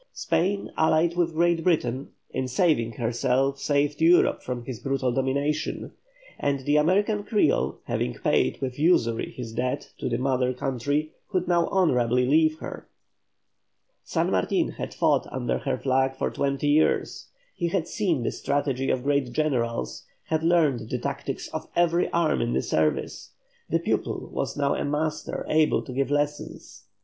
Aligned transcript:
Spain 0.13 0.71
allied 0.77 1.15
with 1.15 1.35
Great 1.35 1.63
Britain, 1.63 2.09
in 2.31 2.47
saving 2.47 2.93
herself, 2.93 3.59
saved 3.59 4.01
Europe 4.01 4.41
from 4.41 4.65
his 4.65 4.79
brutal 4.79 5.11
domination, 5.11 5.91
and 6.39 6.61
the 6.61 6.75
American 6.75 7.23
Creole 7.23 7.77
having 7.83 8.15
paid 8.15 8.59
with 8.61 8.79
usury 8.79 9.29
his 9.37 9.53
debt 9.53 9.93
to 9.99 10.09
the 10.09 10.17
mother 10.17 10.55
country 10.55 11.11
could 11.29 11.47
now 11.47 11.67
honourably 11.67 12.25
leave 12.25 12.57
her. 12.57 12.89
San 14.03 14.31
Martin 14.31 14.69
had 14.69 14.91
fought 14.91 15.27
under 15.31 15.59
her 15.59 15.77
flag 15.77 16.15
for 16.15 16.31
twenty 16.31 16.69
years, 16.69 17.27
he 17.53 17.67
had 17.67 17.87
seen 17.87 18.23
the 18.23 18.31
strategy 18.31 18.89
of 18.89 19.03
great 19.03 19.31
generals, 19.31 20.07
had 20.23 20.41
learned 20.41 20.89
the 20.89 20.97
tactics 20.97 21.47
of 21.49 21.67
every 21.75 22.09
arm 22.09 22.41
in 22.41 22.53
the 22.53 22.63
service; 22.63 23.33
the 23.69 23.77
pupil 23.77 24.31
was 24.33 24.57
now 24.57 24.73
a 24.73 24.83
master 24.83 25.45
able 25.47 25.83
to 25.83 25.93
give 25.93 26.09
lessons. 26.09 26.85